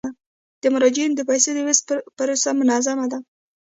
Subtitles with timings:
[0.61, 1.79] د مراجعینو د پيسو د ویش
[2.17, 3.19] پروسه منظمه ده.